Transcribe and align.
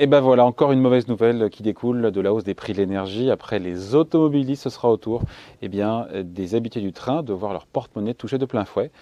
Et 0.00 0.06
ben 0.06 0.20
voilà, 0.20 0.44
encore 0.44 0.70
une 0.70 0.80
mauvaise 0.80 1.08
nouvelle 1.08 1.50
qui 1.50 1.64
découle 1.64 2.12
de 2.12 2.20
la 2.20 2.32
hausse 2.32 2.44
des 2.44 2.54
prix 2.54 2.72
de 2.72 2.78
l'énergie. 2.78 3.32
Après 3.32 3.58
les 3.58 3.96
automobilistes, 3.96 4.62
ce 4.62 4.70
sera 4.70 4.88
au 4.88 4.96
tour 4.96 5.22
eh 5.60 5.68
bien, 5.68 6.06
des 6.22 6.54
habitués 6.54 6.80
du 6.80 6.92
train 6.92 7.24
de 7.24 7.32
voir 7.32 7.52
leur 7.52 7.66
porte-monnaie 7.66 8.14
touchée 8.14 8.38
de 8.38 8.44
plein 8.44 8.64
fouet 8.64 8.92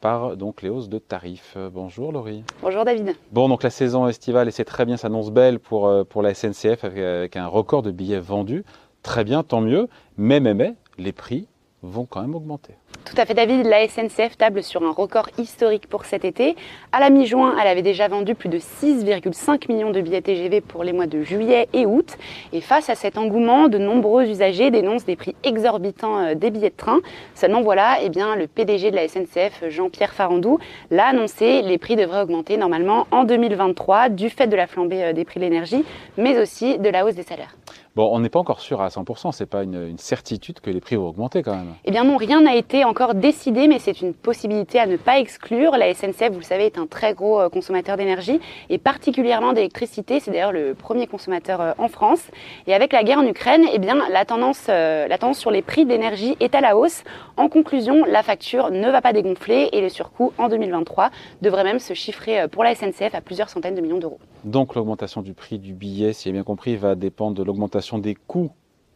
par 0.00 0.38
donc 0.38 0.62
les 0.62 0.70
hausses 0.70 0.88
de 0.88 0.98
tarifs. 0.98 1.58
Bonjour 1.74 2.10
Laurie. 2.10 2.42
Bonjour 2.62 2.86
David. 2.86 3.14
Bon, 3.32 3.50
donc 3.50 3.62
la 3.62 3.68
saison 3.68 4.08
estivale, 4.08 4.48
et 4.48 4.50
c'est 4.50 4.64
très 4.64 4.86
bien, 4.86 4.96
s'annonce 4.96 5.30
belle 5.30 5.60
pour, 5.60 5.88
euh, 5.88 6.04
pour 6.04 6.22
la 6.22 6.32
SNCF 6.32 6.84
avec, 6.84 6.98
avec 6.98 7.36
un 7.36 7.48
record 7.48 7.82
de 7.82 7.90
billets 7.90 8.18
vendus. 8.18 8.64
Très 9.02 9.24
bien, 9.24 9.42
tant 9.42 9.60
mieux. 9.60 9.88
Mais, 10.16 10.40
mais, 10.40 10.54
mais, 10.54 10.74
les 10.96 11.12
prix 11.12 11.48
vont 11.86 12.06
quand 12.06 12.20
même 12.20 12.34
augmenter. 12.34 12.74
Tout 13.06 13.14
à 13.18 13.24
fait 13.24 13.34
David, 13.34 13.66
la 13.66 13.86
SNCF 13.86 14.36
table 14.36 14.64
sur 14.64 14.82
un 14.82 14.90
record 14.90 15.28
historique 15.38 15.86
pour 15.88 16.04
cet 16.06 16.24
été. 16.24 16.56
À 16.90 16.98
la 16.98 17.08
mi-juin, 17.08 17.54
elle 17.60 17.68
avait 17.68 17.82
déjà 17.82 18.08
vendu 18.08 18.34
plus 18.34 18.48
de 18.48 18.58
6,5 18.58 19.72
millions 19.72 19.92
de 19.92 20.00
billets 20.00 20.22
TGV 20.22 20.60
pour 20.60 20.82
les 20.82 20.92
mois 20.92 21.06
de 21.06 21.22
juillet 21.22 21.68
et 21.72 21.86
août. 21.86 22.16
Et 22.52 22.60
face 22.60 22.90
à 22.90 22.96
cet 22.96 23.16
engouement, 23.16 23.68
de 23.68 23.78
nombreux 23.78 24.24
usagers 24.24 24.72
dénoncent 24.72 25.04
des 25.04 25.14
prix 25.14 25.36
exorbitants 25.44 26.18
euh, 26.18 26.34
des 26.34 26.50
billets 26.50 26.70
de 26.70 26.76
train. 26.76 26.98
Seulement 27.36 27.62
voilà, 27.62 27.98
eh 28.02 28.08
bien, 28.08 28.34
le 28.34 28.48
PDG 28.48 28.90
de 28.90 28.96
la 28.96 29.06
SNCF, 29.06 29.68
Jean-Pierre 29.68 30.12
Farandou, 30.12 30.58
l'a 30.90 31.06
annoncé, 31.06 31.62
les 31.62 31.78
prix 31.78 31.94
devraient 31.94 32.22
augmenter 32.22 32.56
normalement 32.56 33.06
en 33.12 33.22
2023 33.22 34.08
du 34.08 34.30
fait 34.30 34.48
de 34.48 34.56
la 34.56 34.66
flambée 34.66 35.04
euh, 35.04 35.12
des 35.12 35.24
prix 35.24 35.38
de 35.38 35.44
l'énergie, 35.44 35.84
mais 36.16 36.40
aussi 36.40 36.78
de 36.78 36.88
la 36.88 37.04
hausse 37.06 37.14
des 37.14 37.22
salaires. 37.22 37.56
Bon, 37.96 38.10
on 38.12 38.20
n'est 38.20 38.28
pas 38.28 38.38
encore 38.38 38.60
sûr 38.60 38.82
à 38.82 38.88
100%, 38.88 39.32
c'est 39.32 39.46
pas 39.46 39.62
une, 39.62 39.96
certitude 39.96 40.60
que 40.60 40.68
les 40.68 40.80
prix 40.80 40.96
vont 40.96 41.08
augmenter 41.08 41.42
quand 41.42 41.56
même. 41.56 41.74
Eh 41.86 41.90
bien 41.90 42.04
non, 42.04 42.18
rien 42.18 42.42
n'a 42.42 42.54
été 42.54 42.84
encore 42.84 43.14
décidé, 43.14 43.68
mais 43.68 43.78
c'est 43.78 44.02
une 44.02 44.12
possibilité 44.12 44.78
à 44.78 44.86
ne 44.86 44.98
pas 44.98 45.18
exclure. 45.18 45.72
La 45.78 45.94
SNCF, 45.94 46.30
vous 46.30 46.40
le 46.40 46.44
savez, 46.44 46.66
est 46.66 46.76
un 46.78 46.86
très 46.86 47.14
gros 47.14 47.40
euh, 47.40 47.48
consommateur 47.48 47.96
d'énergie 47.96 48.38
et 48.68 48.76
particulièrement 48.76 49.54
d'électricité. 49.54 50.20
C'est 50.20 50.30
d'ailleurs 50.30 50.52
le 50.52 50.74
premier 50.74 51.06
consommateur 51.06 51.60
euh, 51.62 51.72
en 51.78 51.88
France. 51.88 52.22
Et 52.66 52.74
avec 52.74 52.92
la 52.92 53.02
guerre 53.02 53.18
en 53.18 53.26
Ukraine, 53.26 53.64
eh 53.72 53.78
bien 53.78 53.96
la 54.10 54.24
tendance, 54.26 54.66
euh, 54.68 55.08
la 55.08 55.16
tendance 55.16 55.38
sur 55.38 55.50
les 55.50 55.62
prix 55.62 55.86
d'énergie 55.86 56.36
est 56.40 56.54
à 56.54 56.60
la 56.60 56.76
hausse. 56.76 57.02
En 57.38 57.48
conclusion, 57.48 58.04
la 58.04 58.22
facture 58.22 58.70
ne 58.70 58.90
va 58.90 59.00
pas 59.00 59.14
dégonfler 59.14 59.70
et 59.72 59.80
le 59.80 59.88
surcoût 59.88 60.32
en 60.36 60.48
2023 60.48 61.10
devrait 61.40 61.64
même 61.64 61.78
se 61.78 61.94
chiffrer 61.94 62.46
pour 62.48 62.62
la 62.62 62.74
SNCF 62.74 63.14
à 63.14 63.22
plusieurs 63.22 63.48
centaines 63.48 63.74
de 63.74 63.80
millions 63.80 63.98
d'euros. 63.98 64.18
Donc 64.46 64.76
l'augmentation 64.76 65.22
du 65.22 65.34
prix 65.34 65.58
du 65.58 65.74
billet, 65.74 66.12
si 66.12 66.24
j'ai 66.24 66.32
bien 66.32 66.44
compris, 66.44 66.76
va 66.76 66.94
dépendre 66.94 67.36
de 67.36 67.42
l'augmentation 67.42 67.98
des 67.98 68.14
coûts 68.14 68.52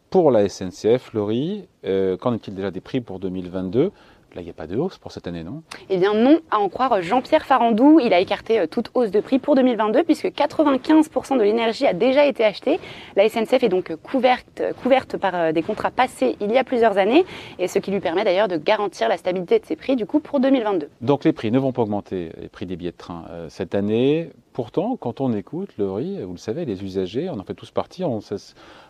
pour 0.09 0.31
la 0.31 0.47
SNCF, 0.47 1.13
Laurie. 1.13 1.67
Euh, 1.83 2.15
qu'en 2.15 2.33
est-il 2.33 2.55
déjà 2.55 2.71
des 2.71 2.79
prix 2.79 3.01
pour 3.01 3.19
2022 3.19 3.91
Là, 4.33 4.39
il 4.39 4.45
n'y 4.45 4.49
a 4.49 4.53
pas 4.53 4.65
de 4.65 4.77
hausse 4.77 4.97
pour 4.97 5.11
cette 5.11 5.27
année, 5.27 5.43
non? 5.43 5.61
Eh 5.89 5.97
bien 5.97 6.13
non, 6.13 6.39
à 6.51 6.59
en 6.59 6.69
croire 6.69 7.01
Jean-Pierre 7.01 7.45
Farandou, 7.45 7.99
il 7.99 8.13
a 8.13 8.21
écarté 8.21 8.61
euh, 8.61 8.65
toute 8.65 8.89
hausse 8.93 9.11
de 9.11 9.19
prix 9.19 9.39
pour 9.39 9.55
2022 9.55 10.03
puisque 10.03 10.27
95% 10.27 11.37
de 11.37 11.43
l'énergie 11.43 11.85
a 11.85 11.91
déjà 11.91 12.25
été 12.25 12.45
achetée. 12.45 12.79
La 13.17 13.27
SNCF 13.27 13.61
est 13.61 13.67
donc 13.67 13.93
couverte, 13.97 14.63
couverte 14.81 15.17
par 15.17 15.35
euh, 15.35 15.51
des 15.51 15.63
contrats 15.63 15.91
passés 15.91 16.37
il 16.39 16.49
y 16.49 16.57
a 16.57 16.63
plusieurs 16.63 16.97
années 16.97 17.25
et 17.59 17.67
ce 17.67 17.77
qui 17.79 17.91
lui 17.91 17.99
permet 17.99 18.23
d'ailleurs 18.23 18.47
de 18.47 18.55
garantir 18.55 19.09
la 19.09 19.17
stabilité 19.17 19.59
de 19.59 19.65
ses 19.65 19.75
prix 19.75 19.97
du 19.97 20.05
coup 20.05 20.21
pour 20.21 20.39
2022. 20.39 20.87
Donc 21.01 21.25
les 21.25 21.33
prix 21.33 21.51
ne 21.51 21.59
vont 21.59 21.73
pas 21.73 21.81
augmenter, 21.81 22.31
les 22.41 22.47
prix 22.47 22.65
des 22.65 22.77
billets 22.77 22.91
de 22.91 22.97
train 22.97 23.25
cette 23.49 23.75
année. 23.75 24.31
Pourtant, 24.53 24.97
quand 24.97 25.21
on 25.21 25.31
écoute, 25.31 25.69
Laurie, 25.77 26.21
vous 26.23 26.33
le 26.33 26.37
savez, 26.37 26.65
les 26.65 26.83
usagers, 26.83 27.29
on 27.29 27.39
en 27.39 27.43
fait 27.43 27.53
tous 27.53 27.71
partie, 27.71 28.03
on, 28.03 28.19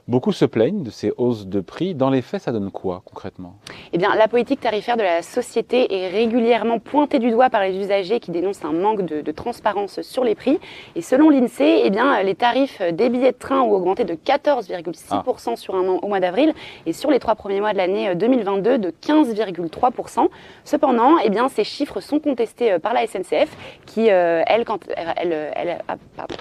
beaucoup 0.08 0.32
se 0.32 0.46
plaignent 0.46 0.84
de 0.84 0.90
ces 0.90 1.14
hausses 1.18 1.46
de 1.46 1.62
prix. 1.62 1.94
Dans 1.94 2.10
les 2.10 2.22
faits, 2.22 2.42
ça 2.42 2.52
donne 2.52 2.72
quoi 2.72 3.02
concrètement? 3.06 3.56
Eh 3.94 3.98
bien, 3.98 4.16
la 4.16 4.28
politique 4.28 4.60
tarifaire 4.60 4.98
de 4.98 5.04
la 5.04 5.22
société 5.22 5.94
est 5.94 6.10
régulièrement 6.10 6.80
pointée 6.80 7.20
du 7.20 7.32
doigt 7.32 7.50
par 7.50 7.62
les 7.62 7.78
usagers 7.78 8.20
qui 8.20 8.32
dénoncent 8.32 8.66
un 8.66 8.74
manque 8.74 9.04
de, 9.04 9.22
de 9.22 9.32
transparence 9.32 10.02
sur 10.02 10.24
les 10.24 10.36
prix. 10.36 10.60
Et 10.96 11.02
selon 11.02 11.30
l'INSEE, 11.30 11.82
eh 11.84 11.90
bien, 11.90 12.22
les 12.24 12.36
tarifs 12.36 12.82
des 12.82 13.10
billets 13.10 13.32
de 13.32 13.38
train 13.38 13.62
ont 13.62 13.72
augmenté 13.72 14.04
de 14.04 14.16
14,6% 14.16 15.52
ah. 15.52 15.56
sur 15.56 15.76
un 15.76 15.88
an 15.88 16.00
au 16.02 16.08
mois 16.08 16.20
d'avril 16.20 16.54
et 16.86 16.94
sur 16.94 17.12
les 17.12 17.20
trois 17.20 17.36
premiers 17.36 17.62
mois 17.62 17.74
de 17.74 17.78
l'année 17.78 18.16
2022 18.16 18.80
de 18.80 18.90
15,3%. 18.90 20.28
Cependant, 20.66 21.18
eh 21.24 21.30
bien, 21.30 21.48
ces 21.48 21.64
chiffres 21.64 22.00
sont 22.00 22.20
contestés 22.20 22.72
euh, 22.74 22.80
par 22.80 22.94
la 22.94 23.06
SNCF 23.06 23.56
qui, 23.86 24.10
euh, 24.10 24.42
elle, 24.48 24.66
quand 24.66 24.80
elle 25.16 25.51
elle, 25.56 25.82
ah, 25.88 25.96
pardon. 26.16 26.36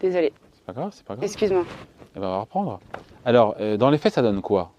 Désolée. 0.00 0.32
C'est 0.54 0.64
pas 0.64 0.72
grave, 0.72 0.90
c'est 0.92 1.04
pas 1.04 1.14
grave. 1.14 1.24
Excuse-moi. 1.24 1.64
Elle 2.14 2.20
va 2.22 2.40
reprendre. 2.40 2.80
Alors, 3.24 3.56
euh, 3.60 3.76
dans 3.76 3.90
les 3.90 3.98
faits, 3.98 4.14
ça 4.14 4.22
donne 4.22 4.40
quoi? 4.40 4.70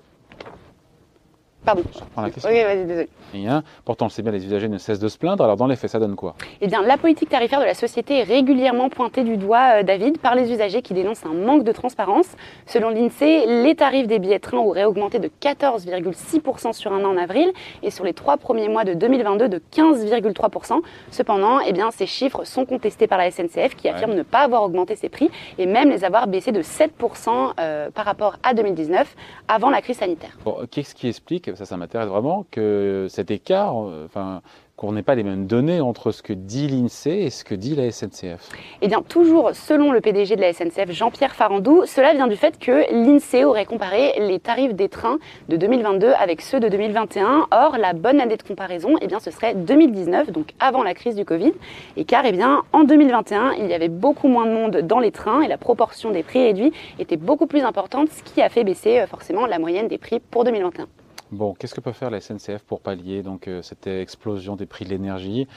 Pardon. 1.66 1.84
Je 1.94 2.00
reprends 2.00 2.22
la 2.22 2.30
question. 2.30 2.50
Oui, 2.52 2.64
vas-y, 2.64 2.86
désolé. 2.86 3.10
Rien. 3.34 3.64
Pourtant, 3.86 4.10
c'est 4.10 4.22
bien, 4.22 4.32
les 4.32 4.46
usagers 4.46 4.70
ne 4.70 4.78
cessent 4.78 5.00
de 5.00 5.08
se 5.08 5.18
plaindre. 5.18 5.44
Alors, 5.44 5.58
dans 5.58 5.68
les 5.68 5.76
faits, 5.76 5.92
ça 5.92 6.00
donne 6.00 6.16
quoi? 6.16 6.36
Eh 6.62 6.68
bien, 6.68 6.82
la 6.82 6.98
politique 6.98 7.30
tarifaire 7.30 7.60
de 7.60 7.66
la 7.66 7.74
société 7.74 8.20
est 8.20 8.24
régulièrement 8.24 8.90
pointée 8.90 9.24
du 9.24 9.38
doigt, 9.38 9.80
euh, 9.80 9.84
David, 9.84 10.20
par 10.20 10.36
les 10.36 10.52
usagers 10.52 10.82
qui 10.82 10.94
dénoncent 10.94 11.26
un 11.26 11.34
manque 11.34 11.64
de 11.64 11.72
transparence. 11.72 12.28
Selon 12.66 12.90
l'INSEE, 12.90 13.46
les 13.64 13.76
tarifs 13.76 14.08
des 14.08 14.20
billets 14.20 14.38
de 14.38 14.42
train 14.44 14.58
auraient 14.58 14.86
augmenté 14.86 15.20
de 15.20 15.30
14,6% 15.42 16.74
sur 16.74 16.94
un 16.94 17.04
an 17.04 17.10
en 17.10 17.18
avril 17.18 17.52
et 17.84 17.92
sur 17.92 18.06
les 18.06 18.14
trois 18.14 18.38
premiers 18.38 18.70
mois 18.70 18.86
de 18.86 18.94
2022 18.94 19.50
de 19.50 19.62
15,3%. 19.72 20.82
Cependant, 21.12 21.60
eh 21.60 21.74
bien, 21.74 21.92
ces 21.92 22.06
chiffres 22.06 22.46
sont 22.46 22.66
contestés 22.66 23.08
par 23.08 23.18
la 23.18 23.30
SNCF 23.32 23.76
qui 23.76 23.90
affirme 23.90 24.14
ne 24.14 24.24
pas 24.24 24.40
avoir 24.40 24.64
augmenté 24.64 24.96
ses 24.96 25.10
prix 25.10 25.30
et 25.58 25.66
même 25.66 25.90
les 25.90 26.04
avoir 26.04 26.28
baissés 26.28 26.52
de 26.52 26.62
7% 26.62 27.54
euh, 27.60 27.90
par 27.92 28.06
rapport 28.06 28.38
à 28.44 28.54
2019 28.54 29.16
avant 29.48 29.70
la 29.70 29.82
crise 29.82 29.98
sanitaire. 29.98 30.38
Bon, 30.46 30.58
Qu'est-ce 30.72 30.96
qui 30.96 31.08
explique 31.08 31.49
ça, 31.56 31.66
ça 31.66 31.78
m'intéresse 31.78 32.10
vraiment, 32.10 32.46
que 32.52 33.08
cet 33.10 33.32
écart, 33.32 33.76
enfin, 33.76 34.42
qu'on 34.80 34.94
n'ait 34.94 35.04
pas 35.04 35.16
les 35.16 35.24
mêmes 35.24 35.46
données 35.46 35.82
entre 35.82 36.14
ce 36.14 36.24
que 36.24 36.32
dit 36.32 36.70
l'INSEE 36.70 37.26
et 37.26 37.30
ce 37.30 37.44
que 37.44 37.54
dit 37.54 37.76
la 37.76 37.92
SNCF 37.92 38.48
Eh 38.82 38.88
bien, 38.88 39.02
toujours 39.02 39.50
selon 39.54 39.92
le 39.92 40.00
PDG 40.00 40.38
de 40.38 40.42
la 40.42 40.54
SNCF, 40.54 40.92
Jean-Pierre 40.92 41.36
Farandou, 41.36 41.84
cela 41.86 42.14
vient 42.14 42.28
du 42.28 42.38
fait 42.38 42.58
que 42.58 42.90
l'INSEE 42.94 43.44
aurait 43.44 43.66
comparé 43.66 44.14
les 44.20 44.40
tarifs 44.40 44.74
des 44.74 44.88
trains 44.88 45.20
de 45.50 45.58
2022 45.58 46.14
avec 46.18 46.40
ceux 46.40 46.62
de 46.62 46.70
2021. 46.70 47.48
Or, 47.52 47.78
la 47.78 47.92
bonne 47.92 48.22
année 48.22 48.38
de 48.38 48.42
comparaison, 48.42 48.96
eh 49.02 49.08
bien, 49.08 49.20
ce 49.20 49.32
serait 49.32 49.54
2019, 49.54 50.32
donc 50.32 50.54
avant 50.62 50.82
la 50.82 50.94
crise 50.94 51.16
du 51.16 51.26
Covid. 51.26 51.52
Et 51.98 52.06
car, 52.06 52.24
eh 52.26 52.32
bien, 52.32 52.64
en 52.72 52.86
2021, 52.86 53.56
il 53.60 53.68
y 53.68 53.74
avait 53.74 53.90
beaucoup 53.90 54.30
moins 54.30 54.46
de 54.46 54.52
monde 54.52 54.78
dans 54.78 55.00
les 55.00 55.12
trains 55.12 55.42
et 55.42 55.50
la 55.50 55.58
proportion 55.58 56.12
des 56.12 56.24
prix 56.24 56.46
réduits 56.46 56.72
était 57.00 57.18
beaucoup 57.18 57.48
plus 57.48 57.64
importante, 57.64 58.08
ce 58.12 58.24
qui 58.24 58.42
a 58.42 58.48
fait 58.48 58.64
baisser 58.64 59.00
euh, 59.00 59.08
forcément 59.08 59.46
la 59.46 59.60
moyenne 59.60 59.90
des 59.90 59.98
prix 59.98 60.22
pour 60.22 60.46
2021. 60.46 60.88
Bon, 61.32 61.54
qu'est-ce 61.54 61.76
que 61.76 61.82
peut 61.82 61.92
faire 61.92 62.10
la 62.10 62.22
SNCF 62.22 62.64
pour 62.64 62.82
pallier 62.82 63.22
donc 63.22 63.48
euh, 63.48 63.62
cette 63.62 63.86
explosion 63.86 64.56
des 64.56 64.66
prix 64.66 64.84
de 64.86 64.90
l'énergie? 64.90 65.48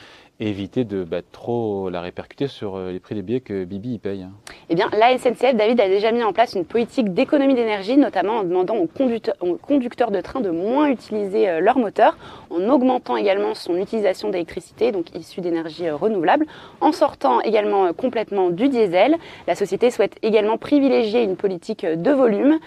Éviter 0.48 0.84
de 0.84 1.04
bah, 1.04 1.20
trop 1.30 1.91
la 1.91 2.00
répercuter 2.00 2.47
sur 2.47 2.76
euh, 2.76 2.91
les 2.91 3.00
prix 3.00 3.14
des 3.14 3.22
billets 3.22 3.41
que 3.41 3.64
Bibi 3.64 3.94
y 3.94 3.98
paye 3.98 4.22
hein 4.22 4.32
Eh 4.69 4.75
bien, 4.75 4.88
la 4.98 5.16
SNCF, 5.16 5.54
David, 5.54 5.80
a 5.80 5.88
déjà 5.88 6.12
mis 6.12 6.22
en 6.22 6.32
place 6.32 6.54
une 6.54 6.64
politique 6.64 7.12
d'économie 7.12 7.54
d'énergie, 7.54 7.97
notamment 7.97 8.38
en 8.38 8.44
demandant 8.44 8.76
aux 8.76 8.86
conducteurs, 8.86 10.10
de 10.10 10.20
train 10.20 10.41
de 10.41 10.50
moins 10.50 10.88
utiliser 10.88 11.48
euh, 11.48 11.60
leur 11.60 11.78
moteur, 11.78 12.16
en 12.50 12.69
augmentant 12.69 13.16
également 13.16 13.54
son 13.54 13.76
utilisation 13.76 14.31
d'électricité, 14.31 14.92
donc 14.92 15.14
issue 15.14 15.41
d'énergie 15.41 15.88
renouvelable, 15.91 16.47
en 16.81 16.92
sortant 16.92 17.41
également 17.41 17.92
complètement 17.92 18.50
du 18.50 18.69
diesel. 18.69 19.16
La 19.47 19.54
société 19.54 19.91
souhaite 19.91 20.16
également 20.22 20.58
privilégier 20.58 21.22
une 21.22 21.36
politique 21.36 21.86
de 21.86 22.10
volume, 22.10 22.58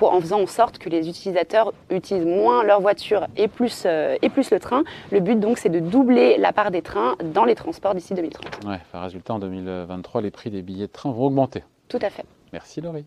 en 0.00 0.20
faisant 0.20 0.40
en 0.42 0.46
sorte 0.46 0.78
que 0.78 0.88
les 0.88 1.08
utilisateurs 1.08 1.72
utilisent 1.90 2.26
moins 2.26 2.62
leur 2.64 2.80
voiture 2.80 3.26
et 3.36 3.48
plus, 3.48 3.86
et 3.86 4.28
plus 4.28 4.50
le 4.50 4.58
train. 4.58 4.84
Le 5.10 5.20
but 5.20 5.38
donc, 5.38 5.58
c'est 5.58 5.68
de 5.68 5.80
doubler 5.80 6.36
la 6.38 6.52
part 6.52 6.71
des 6.72 6.82
trains 6.82 7.16
dans 7.32 7.44
les 7.44 7.54
transports 7.54 7.94
d'ici 7.94 8.14
2030. 8.14 8.64
Ouais, 8.66 8.80
résultat, 8.92 9.34
en 9.34 9.38
2023, 9.38 10.20
les 10.20 10.30
prix 10.30 10.50
des 10.50 10.62
billets 10.62 10.88
de 10.88 10.92
train 10.92 11.12
vont 11.12 11.26
augmenter. 11.26 11.62
Tout 11.88 12.00
à 12.02 12.10
fait. 12.10 12.24
Merci 12.52 12.80
Laurie. 12.80 13.06